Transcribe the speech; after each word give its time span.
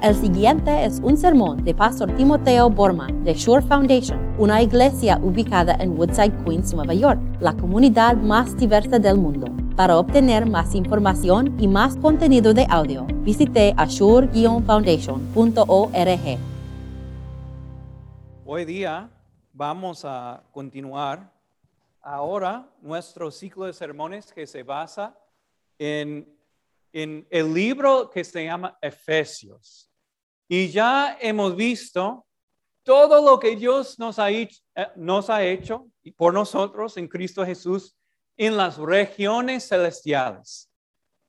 El 0.00 0.14
siguiente 0.14 0.84
es 0.84 1.00
un 1.02 1.16
sermón 1.16 1.64
de 1.64 1.74
Pastor 1.74 2.14
Timoteo 2.14 2.70
Borman 2.70 3.24
de 3.24 3.34
Shore 3.34 3.66
Foundation, 3.66 4.32
una 4.38 4.62
iglesia 4.62 5.18
ubicada 5.20 5.74
en 5.80 5.98
Woodside, 5.98 6.44
Queens, 6.44 6.72
Nueva 6.72 6.94
York, 6.94 7.20
la 7.40 7.56
comunidad 7.56 8.14
más 8.14 8.56
diversa 8.56 9.00
del 9.00 9.18
mundo. 9.18 9.48
Para 9.74 9.98
obtener 9.98 10.46
más 10.46 10.76
información 10.76 11.60
y 11.60 11.66
más 11.66 11.96
contenido 11.96 12.54
de 12.54 12.64
audio, 12.70 13.08
visite 13.22 13.74
ashore-foundation.org. 13.76 16.38
Hoy 18.46 18.64
día 18.64 19.10
vamos 19.52 20.04
a 20.04 20.44
continuar 20.52 21.32
ahora 22.00 22.70
nuestro 22.82 23.32
ciclo 23.32 23.64
de 23.64 23.72
sermones 23.72 24.32
que 24.32 24.46
se 24.46 24.62
basa 24.62 25.18
en, 25.76 26.38
en 26.92 27.26
el 27.30 27.52
libro 27.52 28.08
que 28.08 28.22
se 28.22 28.44
llama 28.44 28.78
Efesios. 28.80 29.87
Y 30.48 30.68
ya 30.68 31.18
hemos 31.20 31.54
visto 31.54 32.26
todo 32.82 33.22
lo 33.22 33.38
que 33.38 33.54
Dios 33.54 33.98
nos 33.98 34.18
ha, 34.18 34.30
hecho, 34.30 34.62
eh, 34.74 34.86
nos 34.96 35.28
ha 35.28 35.44
hecho 35.44 35.90
por 36.16 36.32
nosotros 36.32 36.96
en 36.96 37.06
Cristo 37.06 37.44
Jesús 37.44 37.94
en 38.34 38.56
las 38.56 38.78
regiones 38.78 39.68
celestiales. 39.68 40.70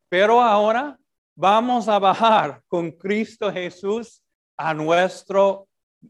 Pero 0.08 0.41
ahora 0.41 0.97
vamos 1.35 1.89
a 1.89 1.99
bajar 1.99 2.61
con 2.67 2.91
Cristo 2.91 3.52
Jesús 3.52 4.23
a, 4.55 4.73
nuestro, 4.73 5.67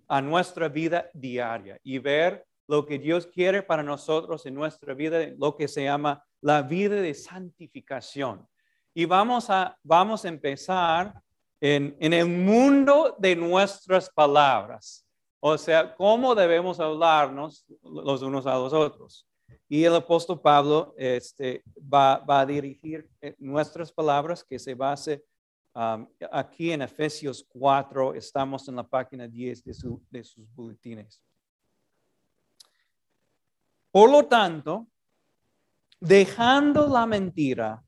a 0.07 0.21
nuestra 0.21 0.69
vida 0.69 1.09
diaria 1.13 1.79
y 1.83 1.97
ver 1.97 2.45
lo 2.67 2.85
que 2.85 2.99
Dios 2.99 3.25
quiere 3.25 3.63
para 3.63 3.81
nosotros 3.81 4.45
en 4.45 4.53
nuestra 4.53 4.93
vida, 4.93 5.19
lo 5.37 5.57
que 5.57 5.67
se 5.67 5.83
llama 5.83 6.23
la 6.41 6.61
vida 6.61 6.95
de 6.95 7.15
santificación. 7.15 8.47
Y 8.93 9.05
vamos 9.05 9.49
a, 9.49 9.75
vamos 9.81 10.25
a 10.25 10.27
empezar 10.27 11.19
en, 11.61 12.13
el 12.13 12.27
mundo 12.27 13.15
de 13.17 13.35
nuestras 13.35 14.09
palabras. 14.09 15.05
O 15.39 15.57
sea, 15.57 15.95
cómo 15.95 16.35
debemos 16.35 16.79
hablarnos 16.79 17.65
los 17.83 18.21
unos 18.21 18.45
a 18.45 18.55
los 18.55 18.73
otros. 18.73 19.25
Y 19.67 19.83
el 19.83 19.95
apóstol 19.95 20.41
Pablo 20.41 20.93
este, 20.97 21.63
va, 21.77 22.23
a 22.27 22.45
dirigir 22.45 23.07
eh, 23.21 23.35
nuestras 23.37 23.91
palabras 23.91 24.43
que 24.43 24.57
se 24.57 24.73
base 24.73 25.23
um, 25.75 26.07
aquí 26.31 26.71
en 26.71 26.81
Efesios 26.81 27.45
4, 27.47 28.15
estamos 28.15 28.67
en 28.67 28.75
la 28.75 28.83
página 28.83 29.27
10 29.27 29.63
de, 29.63 29.73
de 30.09 30.23
sus 30.23 30.53
boletines. 30.55 31.21
Por 33.91 34.09
lo 34.09 34.25
tanto, 34.25 34.87
dejando 35.99 36.87
la 36.87 37.05
mentira, 37.05 37.83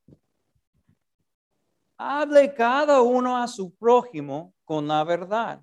hable 2.01 2.53
cada 2.53 3.01
uno 3.01 3.37
a 3.37 3.47
su 3.47 3.75
prójimo 3.75 4.55
con 4.65 4.87
la 4.87 5.03
verdad. 5.03 5.61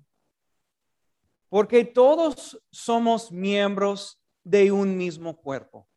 Porque 1.49 1.83
todos 1.83 2.61
somos 2.71 3.31
miembros 3.31 4.21
de 4.43 4.71
un 4.71 4.95
mismo 4.95 5.35
cuerpo. 5.35 5.87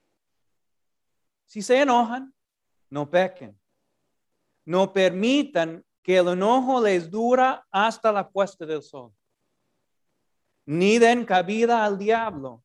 Si 1.47 1.63
se 1.63 1.81
enojan, 1.81 2.35
no 2.91 3.09
pequen. 3.09 3.59
No 4.65 4.93
permitan 4.93 5.85
que 6.03 6.17
el 6.17 6.29
enojo 6.29 6.83
les 6.83 7.11
dura 7.11 7.67
hasta 7.71 8.11
la 8.11 8.29
puesta 8.29 8.67
del 8.67 8.83
sol. 8.83 9.13
Ni 10.65 10.99
den 10.99 11.25
cabida 11.25 11.85
al 11.85 11.99
diablo. 11.99 12.65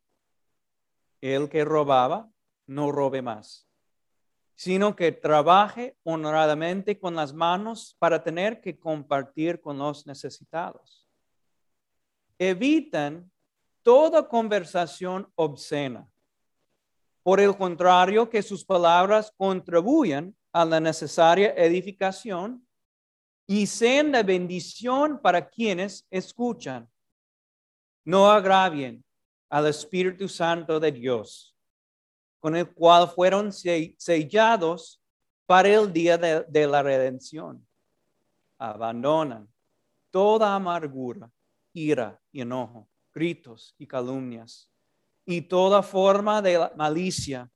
El 1.21 1.49
que 1.49 1.65
robaba, 1.65 2.29
no 2.65 2.91
robe 2.91 3.21
más 3.21 3.66
sino 4.57 4.95
que 4.95 5.11
trabaje 5.11 5.95
honradamente 6.03 6.99
con 6.99 7.15
las 7.15 7.31
manos 7.31 7.95
para 7.99 8.23
tener 8.23 8.59
que 8.59 8.77
compartir 8.77 9.61
con 9.61 9.77
los 9.77 10.07
necesitados. 10.07 11.07
Evitan 12.39 13.31
toda 13.83 14.27
conversación 14.27 15.31
obscena. 15.35 16.09
Por 17.21 17.39
el 17.39 17.55
contrario, 17.55 18.27
que 18.31 18.41
sus 18.41 18.65
palabras 18.65 19.31
contribuyan 19.37 20.35
a 20.51 20.65
la 20.65 20.79
necesaria 20.79 21.53
edificación 21.55 22.67
y 23.45 23.67
sean 23.67 24.11
de 24.11 24.23
bendición 24.23 25.21
para 25.21 25.47
quienes 25.47 26.07
escuchan. 26.09 26.89
No 28.03 28.31
agravien 28.31 29.05
al 29.49 29.67
Espíritu 29.67 30.27
Santo 30.27 30.79
de 30.79 30.91
Dios 30.91 31.56
con 32.39 32.55
el 32.55 32.71
cual 32.71 33.09
fueron 33.09 33.51
sellados 33.51 35.01
para 35.45 35.69
el 35.69 35.91
día 35.91 36.17
de, 36.17 36.67
la 36.67 36.83
redención. 36.83 37.65
Abandonan 38.57 39.47
toda 40.11 40.53
amargura, 40.53 41.31
ira 41.73 42.19
y 42.31 42.41
enojo, 42.41 42.87
gritos 43.13 43.73
y 43.77 43.87
calumnias 43.87 44.69
y 45.25 45.41
toda 45.41 45.81
forma 45.81 46.41
de 46.41 46.69
malicia. 46.75 47.49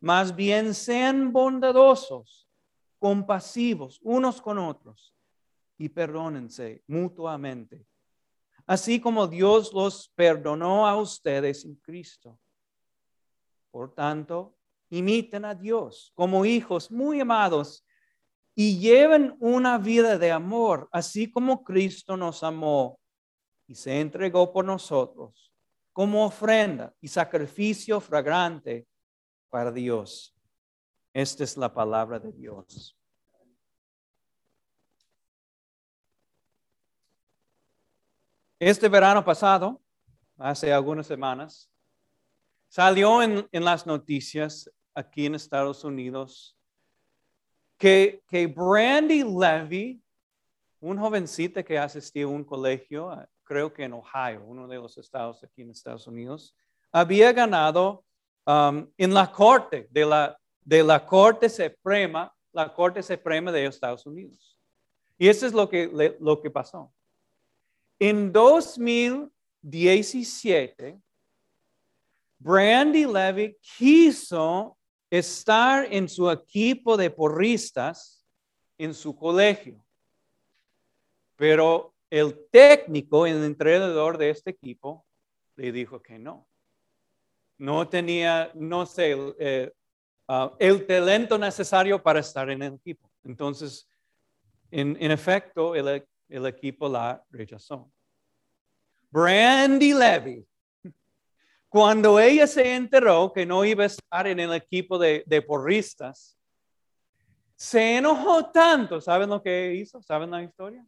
Más 0.00 0.34
bien 0.34 0.74
sean 0.74 1.32
bondadosos, 1.32 2.48
compasivos 2.98 4.00
unos 4.02 4.40
con 4.40 4.58
otros 4.58 5.14
y 5.76 5.88
perdónense 5.88 6.82
mutuamente, 6.86 7.86
así 8.66 9.00
como 9.00 9.26
Dios 9.26 9.72
los 9.72 10.08
perdonó 10.14 10.86
a 10.86 10.96
ustedes 10.96 11.64
en 11.64 11.76
Cristo. 11.76 12.38
Por 13.78 13.94
tanto, 13.94 14.58
imiten 14.90 15.44
a 15.44 15.54
Dios 15.54 16.10
como 16.16 16.44
hijos 16.44 16.90
muy 16.90 17.20
amados 17.20 17.86
y 18.52 18.76
lleven 18.80 19.36
una 19.38 19.78
vida 19.78 20.18
de 20.18 20.32
amor, 20.32 20.88
así 20.90 21.30
como 21.30 21.62
Cristo 21.62 22.16
nos 22.16 22.42
amó 22.42 22.98
y 23.68 23.76
se 23.76 24.00
entregó 24.00 24.52
por 24.52 24.64
nosotros 24.64 25.52
como 25.92 26.26
ofrenda 26.26 26.92
y 27.00 27.06
sacrificio 27.06 28.00
fragrante 28.00 28.88
para 29.48 29.70
Dios. 29.70 30.34
Esta 31.12 31.44
es 31.44 31.56
la 31.56 31.72
palabra 31.72 32.18
de 32.18 32.32
Dios. 32.32 32.98
Este 38.58 38.88
verano 38.88 39.24
pasado, 39.24 39.80
hace 40.36 40.72
algunas 40.72 41.06
semanas, 41.06 41.70
Salió 42.68 43.22
en, 43.22 43.48
las 43.52 43.86
noticias 43.86 44.70
aquí 44.94 45.26
en 45.26 45.34
Estados 45.34 45.82
Unidos 45.84 46.56
que, 47.78 48.22
que 48.28 48.46
Brandy 48.46 49.24
Levy, 49.24 50.02
un 50.80 50.98
jovencita 50.98 51.62
que 51.62 51.78
asistía 51.78 52.24
a 52.24 52.28
un 52.28 52.44
colegio, 52.44 53.10
creo 53.44 53.72
que 53.72 53.84
en 53.84 53.94
Ohio, 53.94 54.44
uno 54.44 54.68
de 54.68 54.76
los 54.76 54.98
estados 54.98 55.42
aquí 55.42 55.62
en 55.62 55.70
Estados 55.70 56.06
Unidos, 56.06 56.54
había 56.92 57.32
ganado 57.32 58.04
um, 58.46 58.86
en 58.96 59.14
la 59.14 59.32
corte 59.32 59.88
de 59.90 60.04
la, 60.04 60.38
de 60.60 60.84
la 60.84 61.06
Corte 61.06 61.48
Suprema, 61.48 62.30
la 62.52 62.70
Corte 62.72 63.02
Suprema 63.02 63.50
de 63.50 63.64
Estados 63.64 64.04
Unidos. 64.04 64.60
Y 65.16 65.28
eso 65.28 65.46
es 65.46 65.54
lo 65.54 65.68
que, 65.68 66.16
lo 66.20 66.40
que 66.40 66.50
pasó. 66.50 66.92
En 67.98 68.32
2017, 68.32 71.00
Brandy 72.38 73.04
Levy 73.04 73.56
quiso 73.60 74.76
estar 75.10 75.86
en 75.90 76.08
su 76.08 76.30
equipo 76.30 76.96
de 76.96 77.10
porristas 77.10 78.24
en 78.76 78.94
su 78.94 79.16
colegio, 79.16 79.84
pero 81.36 81.94
el 82.10 82.46
técnico, 82.50 83.26
el 83.26 83.44
entrenador 83.44 84.16
de 84.16 84.30
este 84.30 84.50
equipo, 84.50 85.04
le 85.56 85.72
dijo 85.72 86.00
que 86.00 86.18
no. 86.18 86.48
No 87.58 87.88
tenía, 87.88 88.52
no 88.54 88.86
sé, 88.86 89.16
eh, 89.40 89.72
ah, 90.28 90.54
el 90.60 90.86
talento 90.86 91.36
necesario 91.36 92.00
para 92.00 92.20
estar 92.20 92.48
en 92.50 92.62
el 92.62 92.74
equipo. 92.74 93.10
Entonces, 93.24 93.88
en, 94.70 95.10
efecto, 95.10 95.74
el, 95.74 96.06
el 96.28 96.46
equipo 96.46 96.88
la 96.88 97.22
rechazó. 97.30 97.90
Brandy 99.10 99.92
Levy 99.92 100.46
cuando 101.68 102.18
ella 102.18 102.46
se 102.46 102.74
enteró 102.74 103.32
que 103.32 103.44
no 103.44 103.64
iba 103.64 103.84
a 103.84 103.86
estar 103.86 104.26
en 104.26 104.40
el 104.40 104.54
equipo 104.54 104.98
de, 104.98 105.44
porristas, 105.46 106.36
se 107.56 107.96
enojó 107.96 108.50
tanto. 108.50 109.00
¿Saben 109.00 109.28
lo 109.28 109.42
que 109.42 109.74
hizo? 109.74 110.00
¿Saben 110.02 110.30
la 110.30 110.42
historia? 110.42 110.86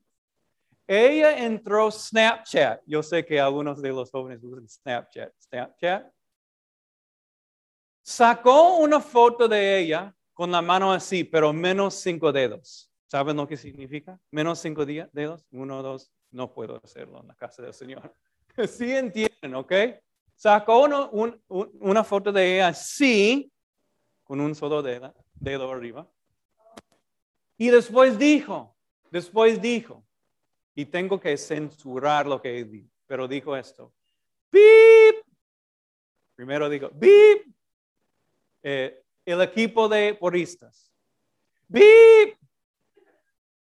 Ella 0.86 1.36
entró 1.44 1.90
Snapchat. 1.90 2.82
Yo 2.86 3.02
sé 3.02 3.24
que 3.24 3.38
algunos 3.38 3.80
de 3.82 3.90
los 3.90 4.10
jóvenes 4.10 4.42
usan 4.42 4.68
Snapchat. 4.68 5.32
Snapchat. 5.38 6.10
Sacó 8.02 8.78
una 8.78 9.00
foto 9.00 9.46
de 9.46 9.78
ella 9.78 10.14
con 10.32 10.50
la 10.50 10.62
mano 10.62 10.92
así, 10.92 11.24
pero 11.24 11.52
menos 11.52 11.94
cinco 11.94 12.32
dedos. 12.32 12.90
¿Saben 13.06 13.36
lo 13.36 13.46
que 13.46 13.56
significa? 13.56 14.18
Menos 14.30 14.60
cinco 14.60 14.86
dedos. 14.86 15.44
Uno, 15.50 15.82
dos. 15.82 16.10
No 16.30 16.54
puedo 16.54 16.80
hacerlo 16.82 17.20
en 17.20 17.28
la 17.28 17.34
casa 17.34 17.62
del 17.62 17.74
Señor. 17.74 18.14
Sí 18.68 18.92
entienden, 18.92 19.54
¿ok? 19.54 19.72
Sacó 20.40 20.88
una 21.50 22.02
foto 22.02 22.32
de 22.32 22.54
ella 22.54 22.68
así, 22.68 23.52
con 24.24 24.40
un 24.40 24.54
solo 24.54 24.80
dedo, 24.80 25.14
dedo 25.34 25.70
arriba. 25.70 26.10
Y 27.58 27.68
después 27.68 28.18
dijo, 28.18 28.74
después 29.10 29.60
dijo, 29.60 30.02
y 30.74 30.86
tengo 30.86 31.20
que 31.20 31.36
censurar 31.36 32.26
lo 32.26 32.40
que 32.40 32.64
dijo, 32.64 32.88
pero 33.06 33.28
dijo 33.28 33.54
esto. 33.54 33.92
¡Bip! 34.50 35.26
Primero 36.36 36.70
digo, 36.70 36.88
¡bip! 36.94 37.54
Eh, 38.62 39.04
el 39.26 39.42
equipo 39.42 39.90
de 39.90 40.14
poristas. 40.14 40.90
¡Bip! 41.68 42.38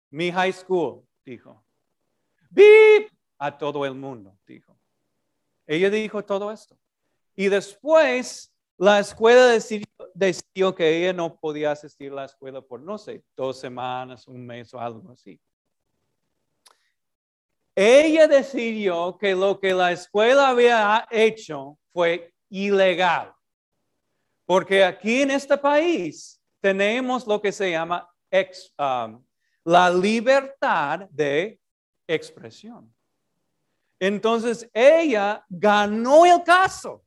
Mi 0.09 0.31
high 0.31 0.51
school, 0.51 1.07
dijo. 1.23 1.63
¡Bip! 2.49 3.11
A 3.37 3.55
todo 3.55 3.85
el 3.85 3.93
mundo, 3.93 4.35
dijo. 4.47 4.74
Ella 5.67 5.89
dijo 5.89 6.23
todo 6.23 6.51
esto. 6.51 6.77
Y 7.35 7.47
después 7.47 8.53
la 8.77 8.99
escuela 8.99 9.47
decidió, 9.47 10.75
que 10.75 10.97
ella 10.97 11.13
no 11.13 11.37
podía 11.37 11.71
asistir 11.71 12.11
a 12.11 12.15
la 12.15 12.25
escuela 12.25 12.61
por, 12.61 12.81
no 12.81 12.97
sé, 12.97 13.23
dos 13.35 13.59
semanas, 13.59 14.27
un 14.27 14.45
mes 14.45 14.73
o 14.73 14.79
algo 14.79 15.11
así. 15.11 15.39
Ella 17.73 18.27
decidió 18.27 19.17
que 19.17 19.35
lo 19.35 19.59
que 19.59 19.73
la 19.73 19.91
escuela 19.91 20.49
había 20.49 21.07
hecho 21.11 21.77
fue 21.91 22.33
ilegal. 22.49 23.33
Porque 24.45 24.83
aquí 24.83 25.23
en 25.23 25.31
este 25.31 25.57
país 25.57 26.39
tenemos 26.61 27.27
lo 27.27 27.41
que 27.41 27.51
se 27.51 27.71
llama 27.71 28.09
um, 28.79 29.23
la 29.65 29.89
libertad 29.89 31.09
de 31.09 31.59
expresión. 32.07 32.94
Entonces 33.99 34.69
ella 34.73 35.45
ganó 35.49 36.25
el 36.25 36.43
caso. 36.43 37.03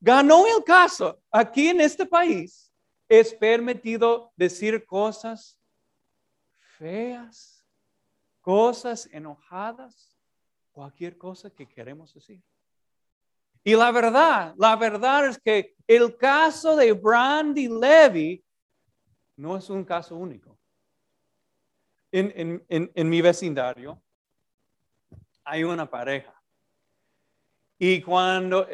Ganó 0.00 0.46
el 0.46 0.64
caso. 0.64 1.20
Aquí 1.30 1.68
en 1.68 1.80
este 1.80 2.06
país 2.06 2.72
es 3.08 3.34
permitido 3.34 4.32
decir 4.36 4.84
cosas 4.86 5.58
feas, 6.78 7.64
cosas 8.40 9.08
enojadas, 9.12 10.16
cualquier 10.72 11.18
cosa 11.18 11.50
que 11.50 11.66
queremos 11.66 12.14
decir. 12.14 12.42
Y 13.64 13.74
la 13.74 13.90
verdad, 13.90 14.54
la 14.56 14.76
verdad 14.76 15.26
es 15.26 15.38
que 15.38 15.74
el 15.86 16.16
caso 16.16 16.76
de 16.76 16.92
Brandy 16.92 17.68
Levy 17.68 18.42
no 19.36 19.56
es 19.56 19.68
un 19.68 19.84
caso 19.84 20.16
único. 20.16 20.56
En, 22.10 22.64
en 22.68 23.08
mi 23.10 23.20
vecindario 23.20 24.02
hay 25.48 25.64
una 25.64 25.88
pareja. 25.88 26.34
Y 27.78 28.02
cuando, 28.02 28.66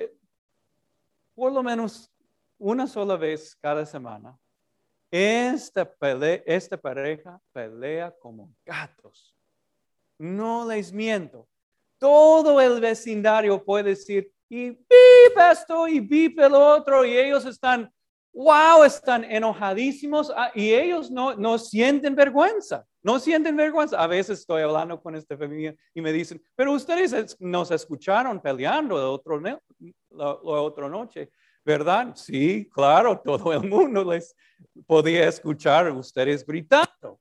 por 1.34 1.52
lo 1.52 1.62
menos 1.62 2.10
una 2.58 2.88
sola 2.88 3.16
vez 3.16 3.54
cada 3.54 3.86
semana, 3.86 4.36
esta, 5.08 5.88
esta 6.44 6.76
pareja 6.76 7.40
pelea 7.52 8.12
como 8.18 8.52
gatos. 8.64 9.36
No 10.18 10.66
les 10.66 10.92
miento. 10.92 11.48
Todo 11.98 12.60
el 12.60 12.80
vecindario 12.80 13.64
puede 13.64 13.90
decir, 13.90 14.32
y 14.48 14.70
bip 14.70 15.38
esto 15.52 15.86
y 15.86 16.00
bip 16.00 16.40
el 16.40 16.54
otro, 16.54 17.04
y 17.04 17.16
ellos 17.16 17.44
están, 17.44 17.92
wow, 18.34 18.82
están 18.82 19.24
enojadísimos 19.24 20.32
ah, 20.36 20.50
y 20.54 20.72
ellos 20.74 21.10
no, 21.10 21.34
no 21.36 21.56
sienten 21.56 22.14
vergüenza. 22.14 22.84
No 23.02 23.18
sienten 23.20 23.56
vergüenza. 23.56 24.02
A 24.02 24.06
veces 24.06 24.40
estoy 24.40 24.62
hablando 24.62 25.00
con 25.00 25.14
esta 25.14 25.36
familia 25.36 25.74
y 25.94 26.00
me 26.00 26.12
dicen, 26.12 26.42
pero 26.56 26.72
ustedes 26.72 27.36
nos 27.40 27.70
escucharon 27.70 28.40
peleando 28.40 29.22
la, 29.38 29.60
la, 30.10 30.34
otra 30.42 30.88
noche, 30.88 31.30
¿verdad? 31.64 32.12
Sí, 32.16 32.68
claro, 32.72 33.20
todo 33.24 33.52
el 33.52 33.68
mundo 33.68 34.04
les 34.04 34.34
podía 34.86 35.28
escuchar 35.28 35.90
ustedes 35.92 36.44
gritando. 36.44 37.20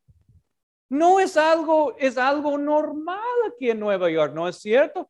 No 0.90 1.20
es 1.20 1.38
algo, 1.38 1.96
es 1.98 2.18
algo 2.18 2.58
normal 2.58 3.20
aquí 3.48 3.70
en 3.70 3.80
Nueva 3.80 4.10
York, 4.10 4.34
¿no 4.34 4.48
es 4.48 4.58
cierto? 4.58 5.10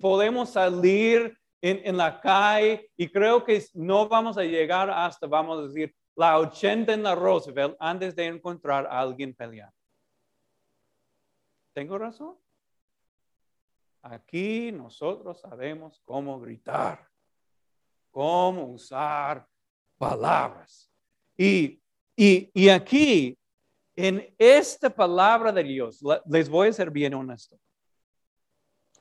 Podemos 0.00 0.50
salir 0.50 1.36
en, 1.62 1.80
en, 1.84 1.96
la 1.96 2.20
calle 2.20 2.90
y 2.96 3.08
creo 3.08 3.42
que 3.42 3.64
no 3.72 4.08
vamos 4.08 4.36
a 4.36 4.42
llegar 4.42 4.90
hasta, 4.90 5.26
vamos 5.26 5.58
a 5.58 5.62
decir, 5.68 5.94
la 6.14 6.38
80 6.38 6.92
en 6.92 7.02
la 7.02 7.14
Roosevelt 7.14 7.76
antes 7.78 8.14
de 8.14 8.26
encontrar 8.26 8.86
a 8.86 9.00
alguien 9.00 9.34
peleando. 9.34 9.74
¿Tengo 11.72 11.96
razón? 11.96 12.36
Aquí 14.02 14.72
nosotros 14.72 15.40
sabemos 15.40 16.00
cómo 16.04 16.40
gritar, 16.40 17.08
cómo 18.10 18.64
usar 18.66 19.46
palabras. 19.96 20.90
Y, 21.36 21.80
y, 22.16 22.68
aquí, 22.68 23.38
en 23.96 24.34
esta 24.36 24.90
palabra 24.90 25.52
de 25.52 25.62
Dios, 25.62 26.02
les 26.26 26.48
voy 26.48 26.68
a 26.68 26.72
ser 26.72 26.90
bien 26.90 27.14
honesto. 27.14 27.58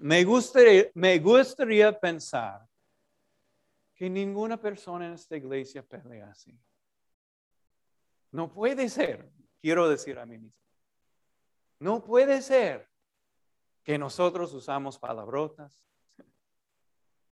Me 0.04 0.24
gustaría, 0.24 0.90
me 0.96 1.20
gustaría 1.20 2.00
pensar 2.00 2.68
que 3.94 4.10
ninguna 4.10 4.60
persona 4.60 5.06
en 5.06 5.14
esta 5.14 5.38
iglesia 5.38 5.84
pelea 5.84 6.32
así. 6.32 6.60
No 8.32 8.52
puede 8.52 8.90
ser, 8.90 9.32
quiero 9.62 9.88
decir 9.88 10.18
a 10.18 10.26
mí 10.26 10.40
mismo. 10.40 10.60
No 11.78 12.04
puede 12.04 12.42
ser 12.42 12.90
que 13.84 14.00
nosotros 14.00 14.52
usamos 14.56 14.98
palabrotas. 14.98 15.86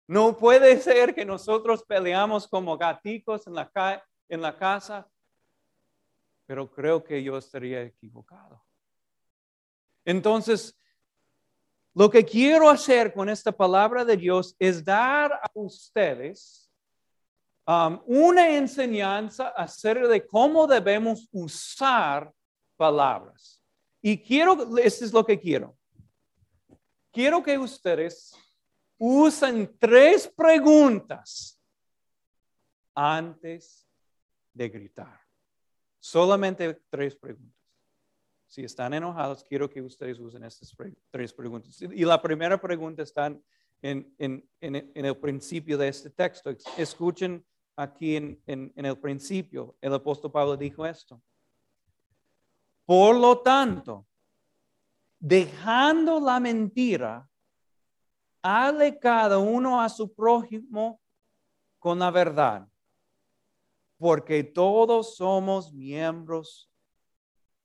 No 0.06 0.36
puede 0.38 0.80
ser 0.80 1.12
que 1.12 1.24
nosotros 1.24 1.82
peleamos 1.82 2.46
como 2.46 2.78
gaticos 2.78 3.48
en 3.48 3.54
la, 3.54 4.04
en 4.28 4.40
la 4.40 4.56
casa, 4.56 5.10
pero 6.46 6.70
creo 6.70 7.02
que 7.02 7.20
yo 7.20 7.36
estaría 7.36 7.82
equivocado. 7.82 8.64
Entonces, 10.04 10.76
lo 11.94 12.08
que 12.08 12.24
quiero 12.24 12.68
hacer 12.68 13.12
con 13.12 13.28
esta 13.28 13.50
palabra 13.50 14.04
de 14.04 14.16
Dios 14.16 14.54
es 14.58 14.84
dar 14.84 15.32
a 15.32 15.50
ustedes 15.54 16.70
um, 17.66 18.00
una 18.06 18.48
enseñanza 18.50 19.48
acerca 19.48 20.06
de 20.06 20.26
cómo 20.26 20.66
debemos 20.66 21.28
usar 21.32 22.32
palabras. 22.76 23.62
Y 24.00 24.16
quiero, 24.18 24.78
esto 24.78 25.04
es 25.04 25.12
lo 25.12 25.24
que 25.26 25.38
quiero. 25.38 25.76
Quiero 27.12 27.42
que 27.42 27.58
ustedes 27.58 28.32
usen 28.96 29.76
tres 29.78 30.28
preguntas 30.28 31.60
antes 32.94 33.86
de 34.52 34.68
gritar. 34.68 35.20
Solamente 35.98 36.82
tres 36.88 37.16
preguntas. 37.16 37.59
Si 38.50 38.64
están 38.64 38.92
enojados, 38.94 39.44
quiero 39.44 39.70
que 39.70 39.80
ustedes 39.80 40.18
usen 40.18 40.42
estas 40.42 40.76
tres 41.08 41.32
preguntas. 41.32 41.80
Y 41.80 42.04
la 42.04 42.20
primera 42.20 42.60
pregunta 42.60 43.04
está 43.04 43.32
en, 43.80 44.50
el 44.58 45.16
principio 45.18 45.78
de 45.78 45.86
este 45.86 46.10
texto. 46.10 46.50
Escuchen 46.76 47.46
aquí 47.76 48.16
en 48.16 48.72
el 48.74 48.98
principio. 48.98 49.76
El 49.80 49.94
apóstol 49.94 50.32
Pablo 50.32 50.56
dijo 50.56 50.84
esto. 50.84 51.22
Por 52.84 53.14
lo 53.14 53.38
tanto, 53.38 54.08
dejando 55.20 56.18
la 56.18 56.40
mentira, 56.40 57.30
hable 58.42 58.98
cada 58.98 59.38
uno 59.38 59.80
a 59.80 59.88
su 59.88 60.12
prójimo 60.12 61.00
con 61.78 62.00
la 62.00 62.10
verdad, 62.10 62.66
porque 63.96 64.42
todos 64.42 65.14
somos 65.14 65.72
miembros 65.72 66.69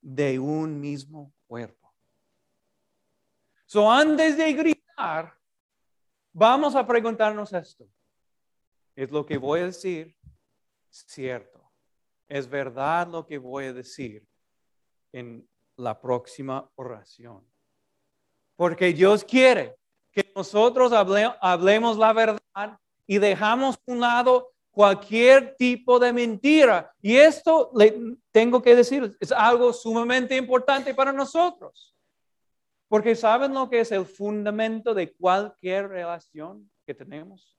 de 0.06 0.38
un 0.38 0.80
mismo 0.80 1.32
cuerpo. 1.46 1.92
So, 3.66 3.90
antes 3.90 4.36
de 4.36 4.52
gritar, 4.52 5.36
vamos 6.32 6.74
a 6.76 6.86
preguntarnos 6.86 7.52
esto. 7.52 7.88
¿Es 8.94 9.10
lo 9.10 9.26
que 9.26 9.36
voy 9.36 9.60
a 9.60 9.66
decir 9.66 10.16
cierto? 10.88 11.70
¿Es 12.28 12.48
verdad 12.48 13.08
lo 13.08 13.26
que 13.26 13.38
voy 13.38 13.66
a 13.66 13.72
decir? 13.72 14.26
en 15.16 15.48
la 15.76 15.98
próxima 15.98 16.70
oración. 16.74 17.42
Porque 18.54 18.92
Dios 18.92 19.24
quiere 19.24 19.76
que 20.12 20.30
nosotros 20.36 20.92
hablemos 20.92 21.96
la 21.96 22.12
verdad 22.12 22.78
y 23.06 23.18
dejamos 23.18 23.78
un 23.86 24.00
lado 24.00 24.52
cualquier 24.76 25.56
tipo 25.56 25.98
de 25.98 26.12
mentira. 26.12 26.94
Y 27.00 27.16
esto 27.16 27.70
le 27.74 28.18
tengo 28.30 28.60
que 28.60 28.76
decir, 28.76 29.16
es 29.18 29.32
algo 29.32 29.72
sumamente 29.72 30.36
importante 30.36 30.94
para 30.94 31.14
nosotros. 31.14 31.96
Porque 32.86 33.16
¿saben 33.16 33.54
lo 33.54 33.70
que 33.70 33.80
es 33.80 33.90
el 33.90 34.04
fundamento 34.04 34.92
de 34.92 35.14
cualquier 35.14 35.88
relación 35.88 36.70
que 36.84 36.92
tenemos? 36.92 37.56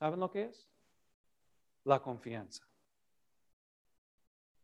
¿Saben 0.00 0.18
lo 0.18 0.32
que 0.32 0.46
es? 0.46 0.68
La 1.84 2.02
confianza. 2.02 2.66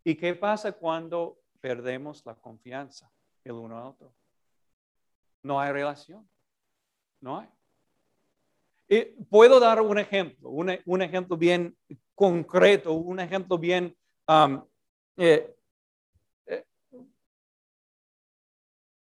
¿Y 0.03 0.17
qué 0.17 0.35
pasa 0.35 0.73
cuando 0.73 1.39
perdemos 1.61 2.27
la 2.27 2.35
confianza 2.35 3.09
el 3.45 3.53
uno 3.53 3.79
al 3.79 3.87
otro? 3.87 4.13
No 5.45 5.61
hay 5.61 5.71
relación. 5.71 6.29
No 7.21 7.39
hay. 7.39 7.49
Puedo 9.29 9.61
dar 9.61 9.83
un 9.83 9.99
ejemplo, 9.99 10.49
un, 10.49 11.03
ejemplo 11.03 11.37
bien 11.37 11.77
concreto, 12.15 12.95
un 12.95 13.21
ejemplo 13.21 13.59
bien 13.59 13.95
um, 14.27 14.65
eh, 15.19 15.55
eh, 16.47 16.65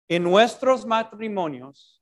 en 0.07 0.23
nuestros 0.23 0.85
matrimonios 0.85 2.01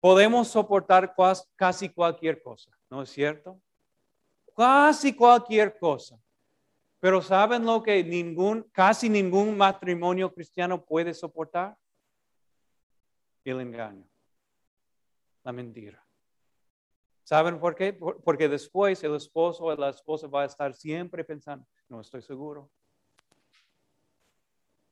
podemos 0.00 0.48
soportar 0.48 1.14
casi 1.56 1.88
cualquier 1.88 2.42
cosa, 2.42 2.70
¿no 2.90 3.02
es 3.02 3.10
cierto? 3.10 3.60
Casi 4.54 5.14
cualquier 5.14 5.78
cosa. 5.78 6.20
Pero 7.00 7.22
¿saben 7.22 7.64
lo 7.64 7.82
que 7.82 8.02
ningún, 8.02 8.64
casi 8.72 9.08
ningún 9.08 9.56
matrimonio 9.56 10.32
cristiano 10.32 10.84
puede 10.84 11.14
soportar? 11.14 11.76
El 13.44 13.60
engaño, 13.60 14.06
la 15.42 15.52
mentira. 15.52 16.07
¿Saben 17.28 17.60
por 17.60 17.74
qué? 17.74 17.92
Por- 17.92 18.22
Porque 18.22 18.48
después 18.48 19.04
el 19.04 19.14
esposo 19.14 19.64
o 19.64 19.76
la 19.76 19.90
esposa 19.90 20.26
va 20.28 20.44
a 20.44 20.46
estar 20.46 20.72
siempre 20.72 21.22
pensando, 21.22 21.66
no 21.86 22.00
estoy 22.00 22.22
seguro. 22.22 22.70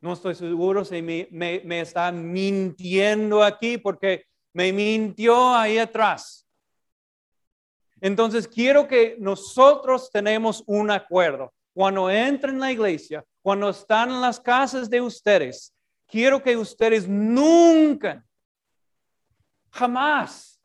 No 0.03 0.13
estoy 0.13 0.35
seguro 0.35 0.85
si 0.85 1.01
me, 1.01 1.27
me- 1.31 1.63
me 1.65 1.81
está 1.81 2.13
mintiendo 2.13 3.43
aquí 3.43 3.79
porque 3.79 4.27
me 4.53 4.71
mintió 4.71 5.55
ahí 5.55 5.79
atrás. 5.79 6.47
Entonces 8.03 8.47
quiero 8.47 8.87
que 8.87 9.17
nosotros 9.19 10.11
tenemos 10.11 10.63
un 10.67 10.91
acuerdo. 10.91 11.55
Cuando 11.73 12.11
entren 12.11 12.57
en 12.57 12.61
la 12.61 12.71
iglesia, 12.71 13.25
cuando 13.41 13.71
están 13.71 14.11
en 14.11 14.21
las 14.21 14.39
casas 14.39 14.91
de 14.91 15.01
ustedes, 15.01 15.75
quiero 16.07 16.43
que 16.43 16.55
ustedes 16.55 17.09
nunca, 17.09 18.23
jamás 19.71 20.56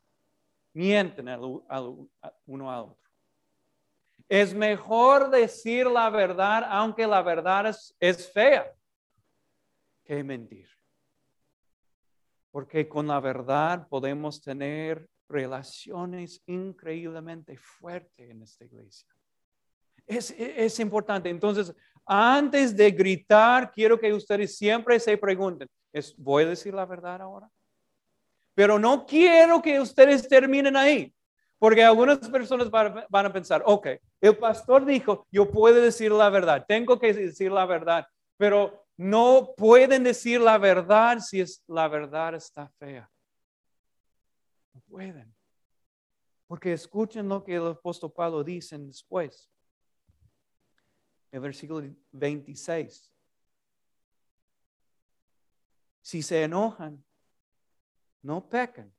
mienten 0.72 1.28
al- 1.28 1.62
al- 1.68 2.08
uno 2.46 2.70
al 2.70 2.84
otro. 2.84 3.02
Es 4.28 4.54
mejor 4.54 5.30
decir 5.30 5.86
la 5.86 6.08
verdad, 6.08 6.64
aunque 6.70 7.06
la 7.06 7.20
verdad 7.22 7.74
es, 8.00 8.32
fea, 8.32 8.72
que 10.04 10.24
mentir. 10.24 10.68
Porque 12.50 12.88
con 12.88 13.06
la 13.06 13.20
verdad 13.20 13.86
podemos 13.88 14.40
tener 14.40 15.06
relaciones 15.28 16.42
increíblemente 16.46 17.56
fuertes 17.56 18.30
en 18.30 18.42
esta 18.42 18.64
iglesia. 18.64 19.08
Es, 20.06 20.80
importante. 20.80 21.28
Entonces, 21.28 21.74
antes 22.06 22.76
de 22.76 22.90
gritar, 22.90 23.70
quiero 23.70 23.98
que 23.98 24.12
ustedes 24.12 24.56
siempre 24.56 24.98
se 24.98 25.16
pregunten, 25.16 25.68
¿es, 25.92 26.16
¿voy 26.16 26.44
a 26.44 26.48
decir 26.48 26.74
la 26.74 26.86
verdad 26.86 27.20
ahora? 27.20 27.50
Pero 28.54 28.78
no 28.78 29.06
quiero 29.06 29.62
que 29.62 29.80
ustedes 29.80 30.28
terminen 30.28 30.76
ahí, 30.76 31.14
porque 31.58 31.82
algunas 31.82 32.18
personas 32.28 32.70
van, 32.70 33.26
a 33.26 33.32
pensar, 33.32 33.62
ok, 33.64 33.88
el 34.20 34.36
pastor 34.36 34.84
dijo, 34.84 35.26
yo 35.30 35.50
puedo 35.50 35.80
decir 35.80 36.12
la 36.12 36.28
verdad, 36.28 36.64
tengo 36.66 36.98
que 36.98 37.12
decir 37.14 37.50
la 37.50 37.64
verdad, 37.66 38.06
pero 38.36 38.84
no 38.96 39.54
pueden 39.56 40.04
decir 40.04 40.40
la 40.40 40.58
verdad 40.58 41.18
si 41.20 41.40
es, 41.40 41.62
la 41.66 41.88
verdad 41.88 42.34
está 42.34 42.68
fea. 42.78 43.10
No 44.74 44.80
pueden. 44.82 45.34
Porque 46.46 46.72
escuchen 46.74 47.28
lo 47.28 47.42
que 47.42 47.54
el 47.54 47.66
apóstol 47.66 48.12
Pablo 48.12 48.44
dice 48.44 48.76
después. 48.78 49.50
El 51.30 51.40
versículo 51.40 51.88
26. 52.10 53.10
Si 56.02 56.20
se 56.20 56.42
enojan, 56.42 57.02
no 58.22 58.48
pecan. 58.48 58.92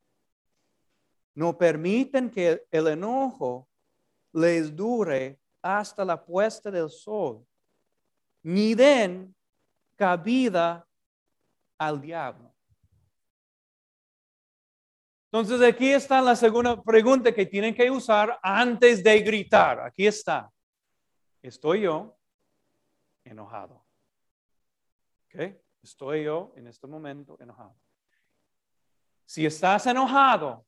No 1.35 1.57
permiten 1.57 2.29
que 2.29 2.65
el 2.69 2.87
enojo 2.87 3.67
les 4.33 4.75
dure 4.75 5.39
hasta 5.61 6.05
la 6.05 6.23
puesta 6.23 6.69
del 6.69 6.89
sol, 6.89 7.45
ni 8.43 8.75
den 8.75 9.33
cabida 9.95 10.87
al 11.77 11.99
diablo. 11.99 12.53
Entonces 15.31 15.61
aquí 15.67 15.89
está 15.89 16.21
la 16.21 16.35
segunda 16.35 16.79
pregunta 16.83 17.33
que 17.33 17.47
tienen 17.47 17.73
que 17.73 17.89
usar 17.89 18.39
antes 18.43 19.03
de 19.03 19.19
gritar. 19.21 19.79
Aquí 19.79 20.05
está. 20.05 20.51
Estoy 21.41 21.81
yo 21.81 22.15
enojado. 23.23 23.83
¿Ok? 25.25 25.55
Estoy 25.81 26.25
yo 26.25 26.53
en 26.55 26.67
este 26.67 26.85
momento 26.85 27.35
enojado. 27.39 27.75
Si 29.25 29.45
estás 29.45 29.85
enojado, 29.87 30.65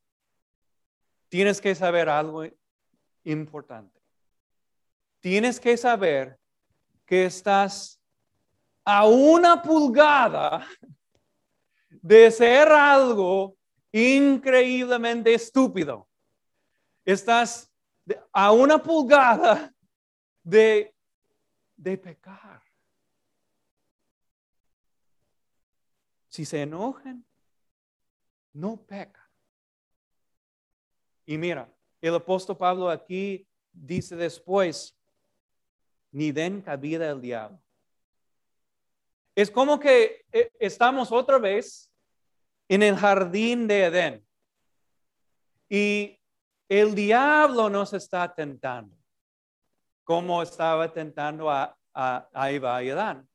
tienes 1.29 1.59
que 1.59 1.75
saber 1.75 2.09
algo 2.09 2.43
importante. 3.24 4.01
Tienes 5.19 5.59
que 5.59 5.75
saber 5.77 6.39
que 7.05 7.25
estás 7.25 8.00
a 8.83 9.05
una 9.07 9.62
pulgada 9.62 10.67
de 11.89 12.29
ser 12.31 12.67
algo 12.69 13.57
increíblemente 13.91 15.33
estúpido. 15.33 16.07
Estás 17.03 17.71
a 18.31 18.51
una 18.51 18.81
pulgada 18.81 19.74
de, 20.43 20.95
de 21.75 21.97
pecar. 21.97 22.62
Si 26.27 26.45
se 26.45 26.62
enojan, 26.62 27.25
no 28.55 28.77
pecan. 28.77 29.24
Y 31.25 31.38
mira, 31.38 31.69
el 32.01 32.15
apóstol 32.15 32.57
Pablo 32.57 32.89
aquí 32.89 33.47
dice 33.71 34.15
después, 34.15 34.97
ni 36.12 36.31
den 36.31 36.62
cabida 36.62 37.12
al 37.12 37.21
diablo. 37.21 37.59
Es 39.35 39.51
como 39.51 39.79
que 39.79 40.25
eh, 40.31 40.50
estamos 40.59 41.12
otra 41.12 41.38
vez 41.38 41.91
en 42.69 42.83
el 42.83 42.95
jardín 42.95 43.67
de 43.67 43.83
Edén. 43.83 44.27
Y 45.67 46.17
el 46.69 46.95
diablo 46.95 47.69
nos 47.69 47.91
está 47.93 48.33
tentando, 48.33 48.95
como 50.05 50.41
estaba 50.41 50.91
tentando 50.93 51.50
a, 51.50 51.77
a, 51.93 52.29
a 52.33 52.51
Eva 52.51 52.81
y 52.81 52.91
Adán. 52.91 53.27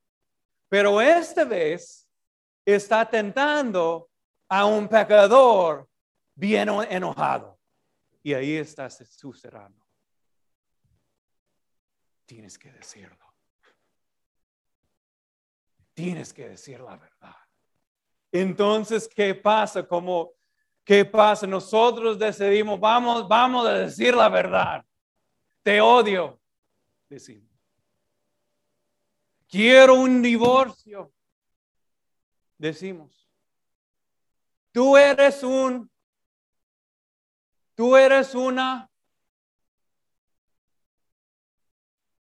Pero 0.69 1.00
esta 1.00 1.45
vez 1.45 2.09
está 2.65 3.09
tentando 3.09 4.10
a 4.50 4.66
un 4.66 4.88
pecador 4.88 5.88
bien 6.35 6.69
enojado. 6.90 7.59
Y 8.23 8.35
ahí 8.35 8.57
está 8.57 8.90
su 8.90 9.33
serrano. 9.33 9.76
Tienes 12.26 12.59
que 12.59 12.71
decirlo. 12.73 13.33
Tienes 15.95 16.33
que 16.33 16.49
decir 16.49 16.80
la 16.80 16.97
verdad. 16.97 17.37
Entonces, 18.33 19.09
¿qué 19.09 19.35
pasa? 19.35 19.87
Como, 19.87 20.33
¿qué 20.85 21.04
pasa? 21.04 21.47
Nosotros 21.47 22.19
decidimos, 22.19 22.78
vamos, 22.78 23.28
vamos 23.28 23.66
a 23.66 23.75
decir 23.75 24.14
la 24.14 24.28
verdad. 24.28 24.85
Te 25.62 25.80
odio, 25.80 26.40
decimos. 27.09 27.50
Quiero 29.49 29.95
un 29.95 30.23
divorcio, 30.23 31.12
decimos. 32.59 33.30
Tú 34.73 34.97
eres 34.97 35.43
un, 35.43 35.91
tú 37.75 37.97
eres 37.97 38.35
una. 38.35 38.89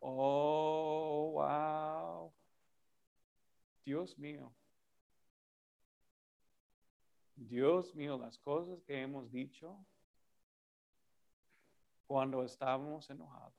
Oh, 0.01 1.31
wow. 1.33 2.33
Dios 3.85 4.19
mío. 4.19 4.55
Dios 7.37 7.95
mío, 7.95 8.19
las 8.19 8.39
cosas 8.39 8.83
que 8.87 9.01
hemos 9.01 9.31
dicho 9.33 9.85
cuando 12.07 12.45
estábamos 12.45 13.09
enojados. 13.09 13.55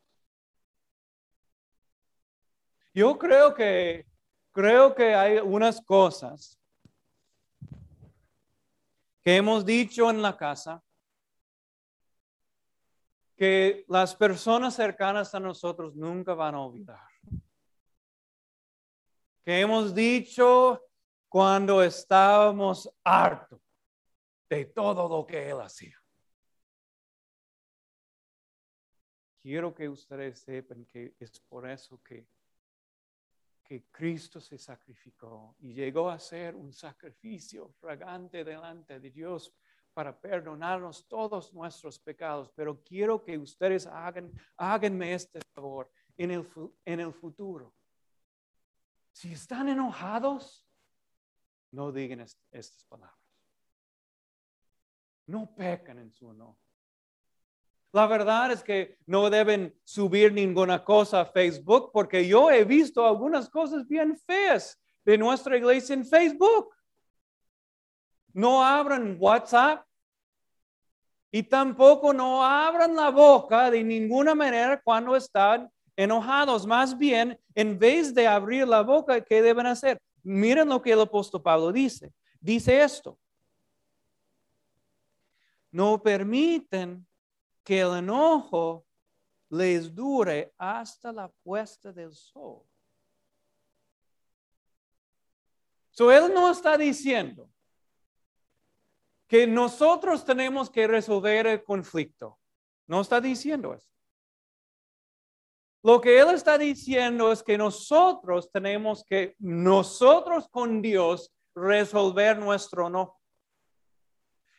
Yo 2.94 3.18
creo 3.18 3.54
que 3.54 4.06
creo 4.52 4.96
que 4.96 5.16
hay 5.16 5.40
unas 5.40 5.82
cosas 5.82 6.58
que 9.26 9.38
hemos 9.38 9.66
dicho 9.66 10.08
en 10.12 10.22
la 10.22 10.38
casa 10.38 10.84
que 13.36 13.84
las 13.88 14.16
personas 14.16 14.76
cercanas 14.76 15.34
a 15.34 15.40
nosotros 15.40 15.96
nunca 15.96 16.36
van 16.36 16.54
a 16.54 16.62
olvidar. 16.62 17.10
Que 19.44 19.62
hemos 19.62 19.96
dicho 19.96 20.80
cuando 21.28 21.82
estábamos 21.82 22.88
hartos 23.04 23.60
de 24.48 24.66
todo 24.66 25.10
lo 25.10 25.26
que 25.26 25.50
él 25.50 25.60
hacía. 25.60 26.00
Quiero 29.42 29.74
que 29.74 29.90
ustedes 29.90 30.40
sepan 30.40 30.86
que 30.86 31.16
es 31.20 31.40
por 31.40 31.68
eso 31.68 32.00
que, 32.04 32.28
que 33.66 33.86
Cristo 33.92 34.40
se 34.40 34.58
sacrificó 34.58 35.56
y 35.60 35.74
llegó 35.74 36.10
a 36.10 36.20
ser 36.20 36.56
un 36.56 36.72
sacrificio 36.72 37.70
fragante 37.80 38.44
delante 38.44 39.00
de 39.00 39.10
Dios 39.10 39.52
para 39.94 40.18
perdonarnos 40.20 41.08
todos 41.08 41.52
nuestros 41.54 41.98
pecados. 42.00 42.52
Pero 42.56 42.84
quiero 42.84 43.24
que 43.24 43.38
ustedes 43.38 43.88
hagan, 43.88 44.32
háganme 44.58 45.14
este 45.14 45.40
favor 45.54 45.90
en 46.16 46.32
el, 46.32 46.48
en 46.86 47.00
el 47.00 47.12
futuro. 47.14 47.74
Si 49.12 49.34
están 49.34 49.70
enojados, 49.70 50.68
no 51.72 51.92
digan 51.92 52.20
est- 52.20 52.40
estas 52.52 52.84
palabras. 52.86 53.18
No 55.28 55.56
pecan 55.56 55.98
en 56.00 56.12
su 56.12 56.30
enojo. 56.32 56.60
La 57.96 58.08
verdad 58.08 58.52
es 58.52 58.62
que 58.62 58.98
no 59.06 59.30
deben 59.30 59.74
subir 59.86 60.34
ninguna 60.34 60.84
cosa 60.84 61.22
a 61.22 61.26
Facebook 61.26 61.92
porque 61.94 62.28
yo 62.28 62.52
he 62.52 62.66
visto 62.66 63.08
algunas 63.08 63.50
cosas 63.50 63.88
bien 63.88 64.18
feas 64.18 64.78
de 65.06 65.18
nuestra 65.18 65.56
iglesia 65.56 65.94
en 65.94 66.06
Facebook. 66.06 66.76
No 68.34 68.62
abran 68.62 69.16
WhatsApp 69.18 69.86
y 71.32 71.44
tampoco 71.44 72.12
no 72.12 72.44
abran 72.44 72.98
la 72.98 73.12
boca 73.12 73.72
de 73.72 73.82
ninguna 73.82 74.36
manera 74.36 74.82
cuando 74.84 75.16
están 75.16 75.72
enojados. 75.96 76.68
Más 76.68 76.98
bien, 76.98 77.40
en 77.54 77.80
vez 77.80 78.14
de 78.14 78.28
abrir 78.28 78.68
la 78.68 78.82
boca, 78.82 79.22
¿qué 79.22 79.42
deben 79.42 79.68
hacer? 79.68 80.02
Miren 80.22 80.68
lo 80.68 80.82
que 80.82 80.92
el 80.92 81.00
apóstol 81.00 81.42
Pablo 81.42 81.72
dice. 81.72 82.12
Dice 82.42 82.84
esto. 82.84 83.18
No 85.72 86.04
permiten 86.04 87.08
que 87.66 87.82
el 87.82 87.98
enojo 87.98 88.86
les 89.50 89.94
dure 89.94 90.54
hasta 90.58 91.12
la 91.12 91.28
puesta 91.44 91.92
del 91.92 92.14
sol. 92.14 92.62
So, 95.90 96.12
él 96.12 96.34
no 96.34 96.52
está 96.52 96.78
diciendo 96.78 97.50
que 99.28 99.48
nosotros 99.48 100.24
tenemos 100.24 100.70
que 100.70 100.88
resolver 100.88 101.48
el 101.48 101.64
conflicto. 101.64 102.38
No 102.86 103.02
está 103.02 103.20
diciendo 103.20 103.74
eso. 103.74 103.90
Lo 105.82 106.02
que 106.02 106.20
él 106.20 106.30
está 106.30 106.58
diciendo 106.58 107.32
es 107.32 107.42
que 107.42 107.58
nosotros 107.58 108.52
tenemos 108.52 109.04
que, 109.06 109.36
nosotros 109.40 110.48
con 110.50 110.82
Dios, 110.82 111.34
resolver 111.56 112.38
nuestro 112.38 112.88
enojo. 112.88 113.20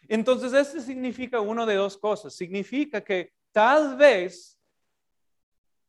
Entonces, 0.08 0.52
esto 0.52 0.80
significa 0.80 1.40
una 1.40 1.66
de 1.66 1.75
dos 1.75 1.96
cosas. 1.96 2.34
Significa 2.34 3.02
que 3.02 3.32
tal 3.52 3.96
vez 3.96 4.58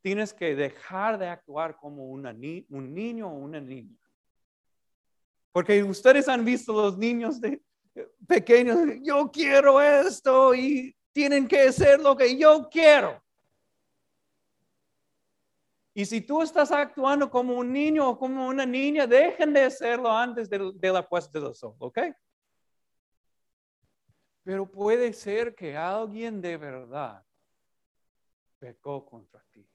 tienes 0.01 0.33
que 0.33 0.55
dejar 0.55 1.17
de 1.17 1.27
actuar 1.27 1.75
como 1.77 2.12
un 2.12 2.24
niño 2.93 3.27
o 3.27 3.33
una 3.33 3.59
niña. 3.59 3.97
Porque 5.51 5.83
ustedes 5.83 6.27
han 6.27 6.45
visto 6.45 6.71
los 6.74 6.97
niños 6.97 7.41
de, 7.41 7.62
pequeños, 8.27 8.77
yo 9.01 9.29
quiero 9.31 9.81
esto 9.81 10.53
y 10.53 10.95
tienen 11.12 11.47
que 11.47 11.62
hacer 11.62 12.00
lo 12.00 12.15
que 12.15 12.38
yo 12.38 12.69
quiero. 12.69 13.21
Y 15.93 16.05
si 16.05 16.21
tú 16.21 16.43
estás 16.43 16.71
actuando 16.71 17.29
como 17.29 17.55
un 17.55 17.74
niño 17.74 18.07
o 18.07 18.19
como 18.19 18.47
una 18.47 18.65
niña, 18.65 19.07
dejen 19.07 19.51
de 19.51 19.63
hacerlo 19.63 20.12
antes 20.12 20.47
de, 20.47 20.71
de 20.75 20.91
la 20.91 21.07
puesta 21.07 21.39
del 21.39 21.55
sol, 21.55 21.74
¿ok? 21.79 21.97
Pero 24.48 24.66
puede 24.66 25.12
ser 25.12 25.54
que 25.54 25.75
alguien 25.75 26.39
de 26.39 26.56
verdad 26.56 27.22
pecó 28.60 29.06
contra 29.06 29.44
ti. 29.51 29.70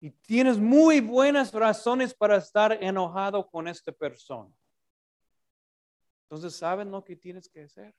Y 0.00 0.10
tienes 0.10 0.58
muy 0.58 1.00
buenas 1.00 1.50
razones 1.54 2.12
para 2.12 2.36
estar 2.36 2.72
enojado 2.72 3.48
con 3.48 3.68
esta 3.68 3.90
persona. 3.90 4.54
Entonces, 6.24 6.56
¿saben 6.56 6.90
lo 6.90 7.02
que 7.02 7.16
tienes 7.16 7.48
que 7.48 7.62
hacer? 7.62 7.94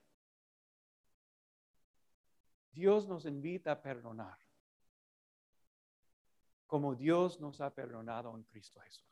Dios 2.69 3.07
nos 3.07 3.25
invita 3.25 3.71
a 3.71 3.81
perdonar, 3.81 4.37
como 6.67 6.93
Dios 6.93 7.39
nos 7.39 7.59
ha 7.59 7.73
perdonado 7.73 8.37
en 8.37 8.43
Cristo 8.43 8.79
Jesús. 8.81 9.09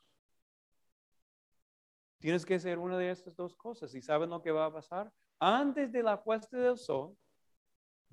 Tienes 2.18 2.46
que 2.46 2.54
hacer 2.54 2.78
una 2.78 2.96
de 2.96 3.10
estas 3.10 3.34
dos 3.34 3.56
cosas. 3.56 3.92
¿Y 3.92 4.00
saben 4.00 4.30
lo 4.30 4.40
que 4.40 4.52
va 4.52 4.66
a 4.66 4.72
pasar? 4.72 5.12
Antes 5.38 5.92
de 5.92 6.02
la 6.02 6.22
puesta 6.22 6.56
del 6.56 6.78
sol, 6.78 7.16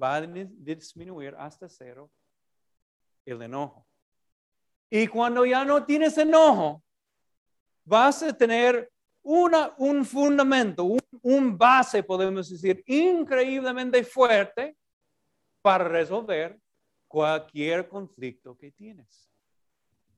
va 0.02 0.16
a 0.16 0.22
disminuir 0.22 1.36
hasta 1.38 1.70
cero 1.70 2.12
el 3.26 3.42
enojo. 3.42 3.88
Y 4.90 5.08
cuando 5.08 5.46
ya 5.46 5.66
no 5.66 5.86
tienes 5.86 6.18
enojo, 6.18 6.84
vas 7.84 8.22
a 8.24 8.34
tener 8.34 8.92
una, 9.24 9.74
un 9.78 10.06
fundamento, 10.06 10.84
un, 11.22 11.58
base, 11.58 12.04
podemos 12.04 12.50
decir, 12.50 12.84
increíblemente 12.86 14.04
fuerte 14.04 14.78
para 15.62 15.86
resolver 15.86 16.60
cualquier 17.08 17.88
conflicto 17.88 18.58
que 18.58 18.72
tienes. 18.72 19.32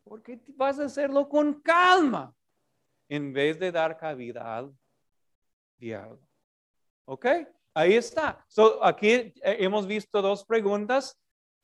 Porque 0.04 0.40
vas 0.56 0.80
a 0.80 0.86
hacerlo 0.86 1.30
con 1.30 1.62
calma 1.62 2.34
en 3.08 3.32
vez 3.32 3.60
de 3.60 3.72
dar 3.72 3.98
cabida 3.98 4.58
al 4.58 4.76
diablo. 5.78 6.20
¿Ok? 7.06 7.26
Ahí 7.74 7.94
está. 7.94 8.44
So, 8.48 8.84
aquí 8.84 9.10
eh, 9.10 9.34
hemos 9.60 9.86
visto 9.86 10.22
dos 10.22 10.46
preguntas. 10.46 11.20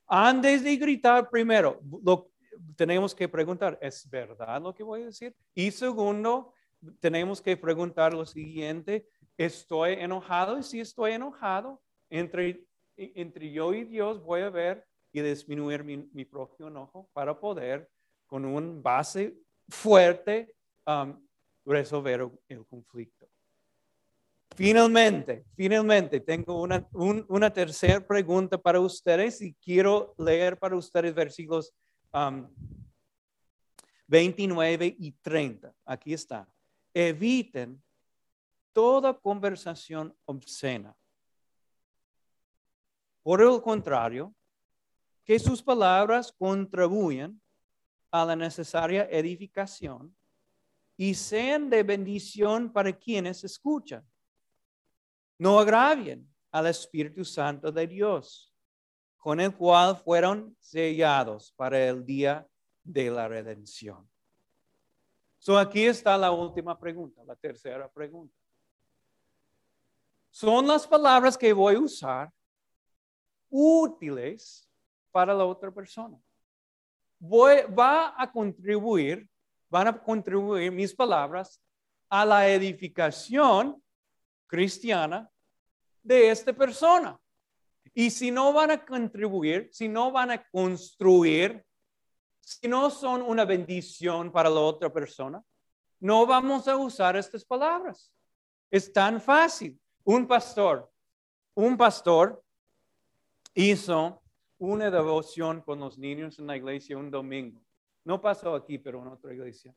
Antes 0.07 0.63
de 0.63 0.75
gritar, 0.75 1.29
primero, 1.29 1.79
lo, 2.03 2.31
tenemos 2.75 3.15
que 3.15 3.27
preguntar, 3.27 3.77
¿es 3.81 4.09
verdad 4.09 4.61
lo 4.61 4.73
que 4.73 4.83
voy 4.83 5.03
a 5.03 5.05
decir? 5.05 5.35
Y 5.53 5.71
segundo, 5.71 6.53
tenemos 6.99 7.41
que 7.41 7.55
preguntar 7.55 8.13
lo 8.13 8.25
siguiente, 8.25 9.07
¿estoy 9.37 9.93
enojado? 9.93 10.57
Y 10.57 10.63
si 10.63 10.79
estoy 10.79 11.13
enojado, 11.13 11.81
entre, 12.09 12.65
entre 12.97 13.51
yo 13.51 13.73
y 13.73 13.85
Dios 13.85 14.21
voy 14.21 14.41
a 14.41 14.49
ver 14.49 14.85
y 15.13 15.21
disminuir 15.21 15.83
mi, 15.83 15.97
mi 16.13 16.25
propio 16.25 16.67
enojo 16.67 17.09
para 17.13 17.39
poder, 17.39 17.89
con 18.27 18.45
un 18.45 18.81
base 18.81 19.35
fuerte, 19.67 20.55
um, 20.85 21.21
resolver 21.65 22.29
el 22.47 22.65
conflicto. 22.65 23.20
Finalmente, 24.55 25.45
finalmente, 25.55 26.19
tengo 26.19 26.61
una, 26.61 26.87
un, 26.91 27.25
una 27.29 27.51
tercera 27.51 28.05
pregunta 28.05 28.57
para 28.57 28.79
ustedes 28.79 29.41
y 29.41 29.53
quiero 29.55 30.13
leer 30.17 30.57
para 30.59 30.75
ustedes 30.75 31.15
versículos 31.15 31.73
um, 32.13 32.47
29 34.07 34.95
y 34.99 35.13
30. 35.13 35.73
Aquí 35.85 36.13
está. 36.13 36.47
Eviten 36.93 37.81
toda 38.73 39.17
conversación 39.17 40.13
obscena. 40.25 40.93
Por 43.23 43.41
el 43.41 43.61
contrario, 43.61 44.35
que 45.23 45.39
sus 45.39 45.63
palabras 45.63 46.31
contribuyan 46.31 47.39
a 48.11 48.25
la 48.25 48.35
necesaria 48.35 49.07
edificación 49.09 50.13
y 50.97 51.13
sean 51.13 51.69
de 51.69 51.83
bendición 51.83 52.71
para 52.73 52.91
quienes 52.91 53.43
escuchan. 53.45 54.05
No 55.41 55.57
agravien 55.57 56.31
al 56.51 56.67
Espíritu 56.67 57.25
Santo 57.25 57.71
de 57.71 57.87
Dios, 57.87 58.53
con 59.17 59.39
el 59.39 59.51
cual 59.55 59.97
fueron 59.97 60.55
sellados 60.59 61.51
para 61.53 61.83
el 61.83 62.05
día 62.05 62.47
de 62.83 63.09
la 63.09 63.27
redención. 63.27 64.07
So 65.39 65.57
aquí 65.57 65.83
está 65.83 66.15
la 66.15 66.29
última 66.29 66.77
pregunta, 66.77 67.23
la 67.25 67.35
tercera 67.35 67.91
pregunta. 67.91 68.35
¿Son 70.29 70.67
las 70.67 70.85
palabras 70.85 71.35
que 71.35 71.51
voy 71.53 71.73
a 71.73 71.79
usar 71.79 72.31
útiles 73.49 74.69
para 75.11 75.33
la 75.33 75.45
otra 75.45 75.71
persona? 75.71 76.21
Voy, 77.17 77.63
va 77.63 78.13
a 78.15 78.31
contribuir, 78.31 79.27
van 79.71 79.87
a 79.87 79.99
contribuir 80.03 80.71
mis 80.71 80.93
palabras 80.93 81.59
a 82.09 82.23
la 82.25 82.47
edificación 82.47 83.81
cristiana 84.45 85.30
de 86.03 86.29
esta 86.29 86.53
persona. 86.53 87.19
Y 87.93 88.09
si 88.09 88.31
no 88.31 88.53
van 88.53 88.71
a 88.71 88.85
contribuir, 88.85 89.69
si 89.71 89.87
no 89.87 90.11
van 90.11 90.31
a 90.31 90.43
construir, 90.49 91.63
si 92.39 92.67
no 92.67 92.89
son 92.89 93.21
una 93.21 93.45
bendición 93.45 94.31
para 94.31 94.49
la 94.49 94.61
otra 94.61 94.91
persona, 94.91 95.43
no 95.99 96.25
vamos 96.25 96.67
a 96.67 96.77
usar 96.77 97.15
estas 97.15 97.45
palabras. 97.45 98.11
Es 98.69 98.91
tan 98.91 99.21
fácil. 99.21 99.79
Un 100.03 100.25
pastor, 100.25 100.89
un 101.53 101.77
pastor 101.77 102.43
hizo 103.53 104.21
una 104.57 104.89
devoción 104.89 105.61
con 105.61 105.79
los 105.79 105.97
niños 105.97 106.39
en 106.39 106.47
la 106.47 106.57
iglesia 106.57 106.97
un 106.97 107.11
domingo. 107.11 107.61
No 108.03 108.19
pasó 108.19 108.55
aquí, 108.55 108.77
pero 108.77 109.01
en 109.01 109.07
otra 109.09 109.33
iglesia. 109.33 109.75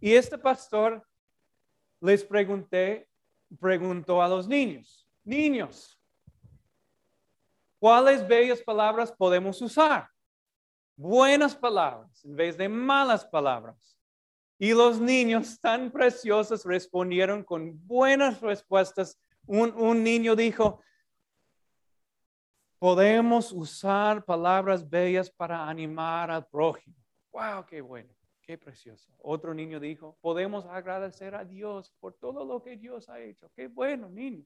Y 0.00 0.14
este 0.14 0.38
pastor 0.38 1.06
les 2.00 2.24
pregunté, 2.24 3.08
preguntó 3.60 4.22
a 4.22 4.28
los 4.28 4.46
niños, 4.46 5.03
niños, 5.24 5.98
¿cuáles 7.78 8.26
bellas 8.26 8.62
palabras 8.62 9.12
podemos 9.12 9.60
usar? 9.62 10.08
Buenas 10.96 11.56
palabras 11.56 12.24
en 12.24 12.36
vez 12.36 12.56
de 12.56 12.68
malas 12.68 13.24
palabras. 13.24 13.98
Y 14.58 14.72
los 14.72 15.00
niños 15.00 15.58
tan 15.60 15.90
preciosos 15.90 16.64
respondieron 16.64 17.42
con 17.42 17.86
buenas 17.86 18.40
respuestas. 18.40 19.20
Un, 19.46 20.02
niño 20.02 20.36
dijo, 20.36 20.80
podemos 22.78 23.52
usar 23.52 24.24
palabras 24.24 24.88
bellas 24.88 25.28
para 25.28 25.68
animar 25.68 26.30
al 26.30 26.46
prójimo. 26.46 26.96
¡Wow! 27.32 27.66
¡Qué 27.66 27.80
bueno! 27.80 28.14
Qué 28.40 28.58
precioso. 28.58 29.10
Otro 29.18 29.54
niño 29.54 29.80
dijo, 29.80 30.18
podemos 30.20 30.66
agradecer 30.66 31.34
a 31.34 31.44
Dios 31.44 31.92
por 31.98 32.12
todo 32.14 32.44
lo 32.44 32.62
que 32.62 32.76
Dios 32.76 33.08
ha 33.08 33.18
hecho. 33.20 33.50
Qué 33.56 33.68
bueno, 33.68 34.08
niño. 34.10 34.44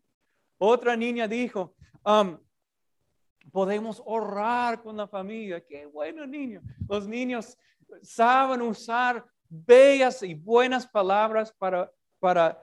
Otra 0.58 0.96
niña 0.96 1.28
dijo, 1.28 1.74
podemos 3.52 4.02
orar 4.04 4.82
con 4.82 4.96
la 4.96 5.06
familia. 5.06 5.64
Qué 5.64 5.86
bueno, 5.86 6.26
niño. 6.26 6.60
Los 6.88 7.06
niños 7.06 7.56
saben 8.02 8.62
usar 8.62 9.24
bellas 9.48 10.22
y 10.22 10.34
buenas 10.34 10.86
palabras 10.86 11.52
para, 11.52 11.90
para 12.18 12.62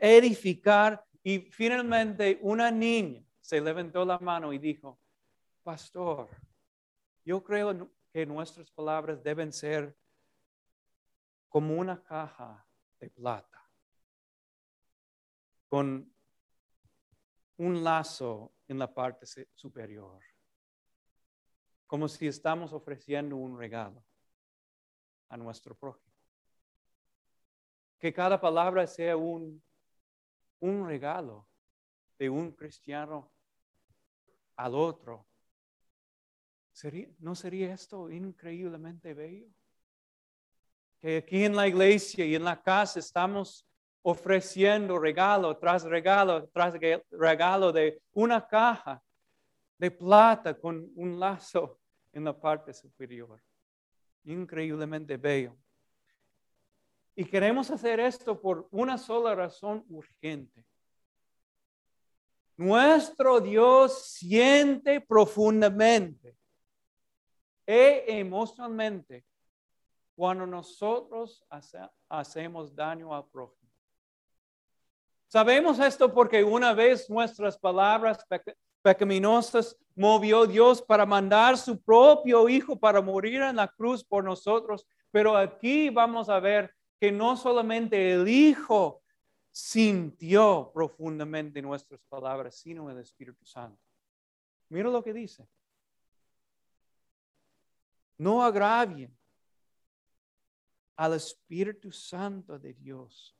edificar. 0.00 1.02
Y 1.22 1.38
finalmente 1.38 2.38
una 2.42 2.70
niña 2.70 3.24
se 3.40 3.60
levantó 3.60 4.04
la 4.04 4.18
mano 4.18 4.52
y 4.52 4.58
dijo, 4.58 4.98
pastor, 5.62 6.28
yo 7.24 7.42
creo 7.42 7.90
que 8.12 8.26
nuestras 8.26 8.70
palabras 8.70 9.22
deben 9.22 9.52
ser 9.52 9.96
como 11.48 11.74
una 11.76 12.02
caja 12.02 12.66
de 12.98 13.10
plata, 13.10 13.62
con 15.68 16.11
un 17.56 17.82
lazo 17.82 18.52
en 18.68 18.78
la 18.78 18.92
parte 18.92 19.26
superior, 19.54 20.22
como 21.86 22.08
si 22.08 22.26
estamos 22.26 22.72
ofreciendo 22.72 23.36
un 23.36 23.58
regalo 23.58 24.04
a 25.28 25.36
nuestro 25.36 25.74
prójimo. 25.74 26.14
Que 27.98 28.12
cada 28.12 28.40
palabra 28.40 28.86
sea 28.86 29.16
un, 29.16 29.62
un 30.60 30.86
regalo 30.86 31.48
de 32.18 32.28
un 32.28 32.52
cristiano 32.52 33.32
al 34.56 34.74
otro. 34.74 35.26
¿No 37.18 37.34
sería 37.34 37.74
esto 37.74 38.10
increíblemente 38.10 39.14
bello? 39.14 39.52
que 41.02 41.16
aquí 41.16 41.44
en 41.44 41.56
la 41.56 41.66
iglesia 41.66 42.24
y 42.24 42.36
en 42.36 42.44
la 42.44 42.62
casa 42.62 43.00
estamos 43.00 43.66
ofreciendo 44.02 44.98
regalo 44.98 45.56
tras 45.56 45.84
regalo 45.84 46.48
tras 46.48 46.74
regalo 47.10 47.72
de 47.72 48.02
una 48.12 48.46
caja 48.46 49.02
de 49.78 49.90
plata 49.90 50.58
con 50.58 50.90
un 50.96 51.18
lazo 51.18 51.80
en 52.12 52.24
la 52.24 52.38
parte 52.38 52.72
superior. 52.72 53.42
Increíblemente 54.24 55.16
bello. 55.16 55.56
Y 57.14 57.24
queremos 57.24 57.70
hacer 57.70 58.00
esto 58.00 58.40
por 58.40 58.68
una 58.70 58.96
sola 58.96 59.34
razón 59.34 59.84
urgente. 59.88 60.64
Nuestro 62.56 63.40
Dios 63.40 64.06
siente 64.12 65.00
profundamente 65.00 66.36
e 67.66 68.04
emocionalmente 68.06 69.24
cuando 70.14 70.46
nosotros 70.46 71.44
hacemos 72.08 72.74
daño 72.74 73.14
al 73.14 73.26
prójimo. 73.26 73.61
Sabemos 75.32 75.78
esto 75.78 76.12
porque 76.12 76.44
una 76.44 76.74
vez 76.74 77.08
nuestras 77.08 77.56
palabras 77.56 78.22
pecaminosas 78.82 79.74
movió 79.94 80.46
Dios 80.46 80.82
para 80.82 81.06
mandar 81.06 81.56
su 81.56 81.80
propio 81.80 82.50
Hijo 82.50 82.78
para 82.78 83.00
morir 83.00 83.40
en 83.40 83.56
la 83.56 83.66
cruz 83.66 84.04
por 84.04 84.22
nosotros. 84.22 84.86
Pero 85.10 85.34
aquí 85.34 85.88
vamos 85.88 86.28
a 86.28 86.38
ver 86.38 86.74
que 87.00 87.10
no 87.10 87.34
solamente 87.38 88.12
el 88.12 88.28
Hijo 88.28 89.02
sintió 89.50 90.70
profundamente 90.74 91.62
nuestras 91.62 92.02
palabras, 92.10 92.56
sino 92.56 92.90
el 92.90 92.98
Espíritu 92.98 93.46
Santo. 93.46 93.80
Mira 94.68 94.90
lo 94.90 95.02
que 95.02 95.14
dice. 95.14 95.48
No 98.18 98.44
agravien 98.44 99.16
al 100.94 101.14
Espíritu 101.14 101.90
Santo 101.90 102.58
de 102.58 102.74
Dios. 102.74 103.34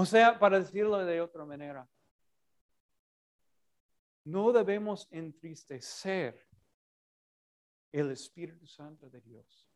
O 0.00 0.06
sea, 0.06 0.38
para 0.38 0.60
decirlo 0.60 0.96
de 1.04 1.20
otra 1.20 1.44
manera, 1.44 1.84
no 4.22 4.52
debemos 4.52 5.08
entristecer 5.10 6.46
el 7.90 8.12
Espíritu 8.12 8.64
Santo 8.64 9.10
de 9.10 9.20
Dios. 9.20 9.68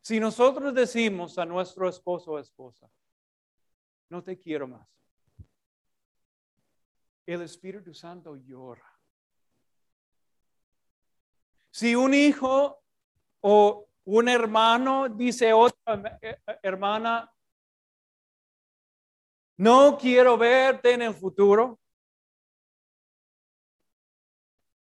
Si 0.00 0.18
nosotros 0.18 0.72
decimos 0.72 1.36
a 1.36 1.44
nuestro 1.44 1.86
esposo 1.86 2.32
o 2.32 2.38
esposa, 2.38 2.90
no 4.08 4.24
te 4.24 4.38
quiero 4.38 4.66
más, 4.66 4.88
el 7.26 7.42
Espíritu 7.42 7.92
Santo 7.92 8.36
llora. 8.36 8.90
Si 11.70 11.94
un 11.94 12.14
hijo 12.14 12.82
o 13.40 13.86
un 14.04 14.28
hermano 14.30 15.10
dice 15.10 15.52
otra 15.52 16.18
eh, 16.22 16.40
eh, 16.46 16.58
hermana, 16.62 17.30
no 19.60 19.98
quiero 19.98 20.38
verte 20.38 20.94
en 20.94 21.02
el 21.02 21.12
futuro. 21.12 21.78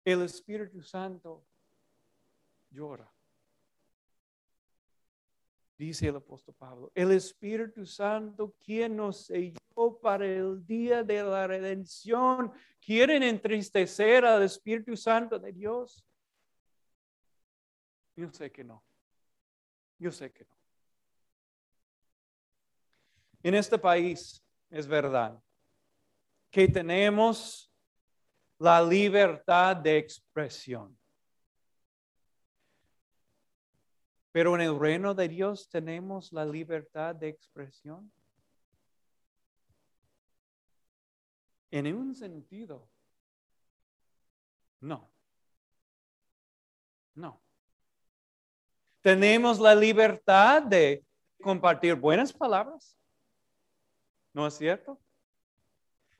El 0.04 0.22
Espíritu 0.22 0.80
Santo 0.82 1.44
llora. 2.70 3.12
Dice 5.76 6.06
el 6.06 6.16
apóstol 6.16 6.54
Pablo, 6.54 6.92
el 6.94 7.10
Espíritu 7.10 7.84
Santo, 7.84 8.54
quien 8.64 8.94
nos 8.94 9.26
selló 9.26 9.98
para 10.00 10.24
el 10.24 10.64
día 10.64 11.02
de 11.02 11.24
la 11.24 11.48
redención, 11.48 12.52
quieren 12.80 13.24
entristecer 13.24 14.24
al 14.24 14.44
Espíritu 14.44 14.96
Santo 14.96 15.40
de 15.40 15.52
Dios. 15.52 16.04
Yo 18.14 18.32
sé 18.32 18.52
que 18.52 18.62
no. 18.62 18.84
Yo 19.98 20.12
sé 20.12 20.30
que 20.30 20.44
no. 20.44 20.56
En 23.42 23.56
este 23.56 23.76
país 23.76 24.40
es 24.70 24.86
verdad 24.86 25.42
que 26.50 26.68
tenemos 26.68 27.72
la 28.58 28.82
libertad 28.82 29.76
de 29.76 29.98
expresión. 29.98 30.98
Pero 34.32 34.54
en 34.54 34.62
el 34.62 34.78
reino 34.78 35.14
de 35.14 35.28
Dios 35.28 35.68
tenemos 35.68 36.32
la 36.32 36.44
libertad 36.44 37.14
de 37.14 37.28
expresión. 37.28 38.10
En 41.70 41.94
un 41.94 42.14
sentido, 42.14 42.88
no. 44.80 45.10
No. 47.14 47.42
Tenemos 49.00 49.58
la 49.58 49.74
libertad 49.74 50.62
de 50.62 51.04
compartir 51.40 51.94
buenas 51.94 52.32
palabras. 52.32 52.97
¿No 54.38 54.46
es 54.46 54.54
cierto? 54.54 54.96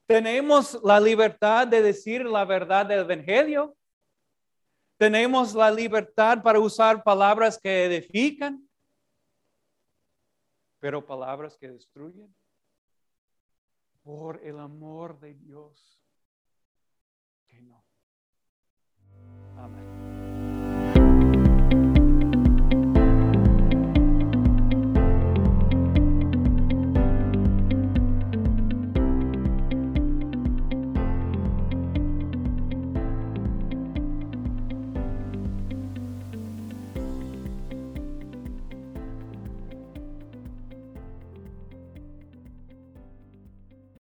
Tenemos 0.04 0.80
la 0.82 0.98
libertad 0.98 1.68
de 1.68 1.80
decir 1.80 2.24
la 2.24 2.44
verdad 2.44 2.84
del 2.84 3.08
Evangelio. 3.08 3.76
Tenemos 4.96 5.54
la 5.54 5.70
libertad 5.70 6.42
para 6.42 6.58
usar 6.58 7.04
palabras 7.04 7.60
que 7.62 7.84
edifican, 7.84 8.68
pero 10.80 11.06
palabras 11.06 11.56
que 11.56 11.68
destruyen. 11.68 12.34
Por 14.02 14.44
el 14.44 14.58
amor 14.58 15.20
de 15.20 15.34
Dios. 15.34 16.02
Que 17.46 17.62
no. 17.62 17.84
Amén. 19.56 19.97